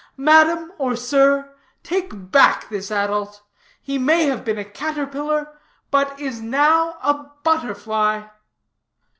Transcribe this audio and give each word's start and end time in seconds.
Madam, 0.17 0.73
or 0.79 0.95
sir, 0.95 1.53
take 1.83 2.31
back 2.31 2.69
this 2.69 2.89
adult; 2.89 3.43
he 3.83 3.99
may 3.99 4.25
have 4.25 4.43
been 4.43 4.57
a 4.57 4.65
caterpillar, 4.65 5.55
but 5.91 6.19
is 6.19 6.41
now 6.41 6.93
a 7.03 7.29
butterfly." 7.43 8.23